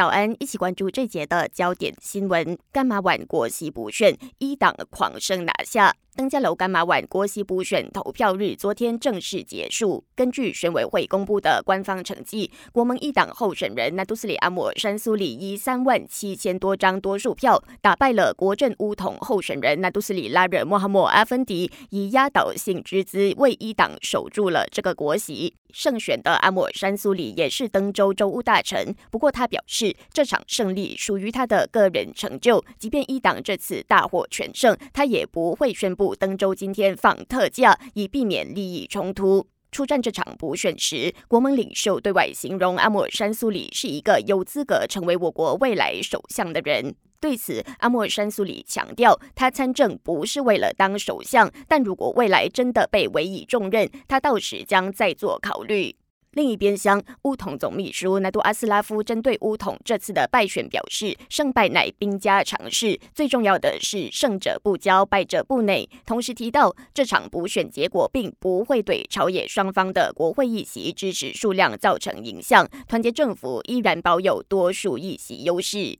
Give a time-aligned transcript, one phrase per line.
[0.00, 2.56] 早安，一起关注这节的焦点新闻。
[2.72, 5.94] 干嘛晚国席补选，一党狂胜拿下。
[6.16, 10.04] 登嘉楼干马晚国席补选投票日昨天正式结束。
[10.16, 25.54] 根据选委会公布的官方成绩，国盟一党候选人纳杜斯里阿姆山苏里以三万七千多张多数票打败了国政乌统候选人纳杜斯里拉惹莫哈默阿芬迪，以压倒性之姿为一党守住了这个国席。
[25.72, 35.99] 胜选的阿姆山苏里也是登州州务大臣，不过他表示这场胜利属于他的个人成就，即便一党这次大获全胜，他也不会宣布。
[36.14, 39.46] 登州今天放特假，以避免利益冲突。
[39.70, 46.96] 出战这场补选时，国盟领袖对外形容阿莫尔山苏里是一个有资格成为我国未来首相的人。
[47.20, 55.94] 对此，阿莫尔山苏里强调，他参政不是为了当首相，但如果未来真的被委以重任，他到时将再做考虑。
[56.32, 65.90] 另一边厢，乌统总秘书南杜阿斯拉夫针对乌统这次的败选表示，胜败乃兵家常事，最重要的是胜者不骄，败者不馁。
[66.06, 75.98] 同时提到，这场补选结果并不会对朝野双方的国会议席支持数量造成影响，团结政府依然保有多数议席优势。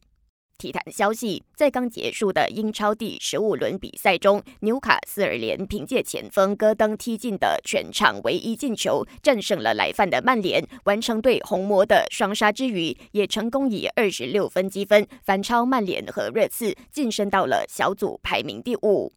[0.60, 19.10] 体坛消息，在刚结束的英超第十五轮比赛中，纽卡斯尔联凭借前锋戈登踢进的全场唯一进球，战胜了来犯的曼联，完成对红魔的双杀之余，也成功以二十六分积分反超曼联和热刺，晋升到了小组排名第五。